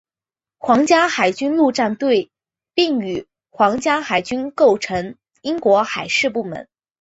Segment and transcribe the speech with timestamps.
[0.57, 2.31] 皇家海军陆战队
[2.73, 6.67] 并与皇家海军构成为英国海事部门。